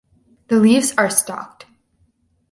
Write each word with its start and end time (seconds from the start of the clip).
The 0.47 0.55
leaves 0.59 0.95
are 0.97 1.11
stalked. 1.11 1.67